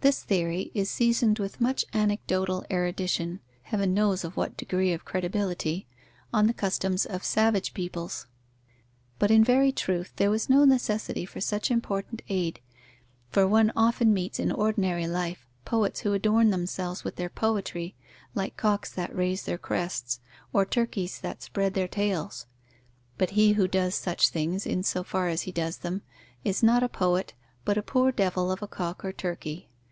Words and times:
This 0.00 0.22
theory 0.22 0.70
is 0.74 0.88
seasoned 0.88 1.38
with 1.40 1.60
much 1.60 1.84
anecdotal 1.92 2.64
erudition, 2.70 3.40
Heaven 3.64 3.92
knows 3.92 4.22
of 4.24 4.36
what 4.38 4.56
degree 4.56 4.92
of 4.92 5.04
credibility! 5.04 5.86
on 6.32 6.46
the 6.46 6.54
customs 6.54 7.04
of 7.04 7.24
savage 7.24 7.74
peoples. 7.74 8.26
But 9.18 9.32
in 9.32 9.42
very 9.44 9.72
truth 9.72 10.12
there 10.16 10.30
was 10.30 10.48
no 10.48 10.64
necessity 10.64 11.26
for 11.26 11.40
such 11.42 11.68
important 11.70 12.22
aid, 12.28 12.60
for 13.28 13.46
one 13.46 13.72
often 13.74 14.14
meets 14.14 14.38
in 14.38 14.52
ordinary 14.52 15.06
life 15.08 15.44
poets 15.64 16.00
who 16.00 16.12
adorn 16.12 16.50
themselves 16.50 17.02
with 17.02 17.16
their 17.16 17.28
poetry, 17.28 17.96
like 18.36 18.56
cocks 18.56 18.92
that 18.92 19.14
raise 19.14 19.42
their 19.42 19.58
crests, 19.58 20.20
or 20.52 20.64
turkeys 20.64 21.18
that 21.20 21.42
spread 21.42 21.74
their 21.74 21.88
tails. 21.88 22.46
But 23.18 23.30
he 23.30 23.54
who 23.54 23.66
does 23.66 23.96
such 23.96 24.28
things, 24.28 24.64
in 24.64 24.84
so 24.84 25.02
far 25.02 25.26
as 25.28 25.42
he 25.42 25.52
does 25.52 25.78
them, 25.78 26.02
is 26.44 26.62
not 26.62 26.84
a 26.84 26.88
poet, 26.88 27.34
but 27.64 27.76
a 27.76 27.82
poor 27.82 28.12
devil 28.12 28.50
of 28.52 28.62
a 28.62 28.68
cock 28.68 29.04
or 29.04 29.12
turkey. 29.12 29.66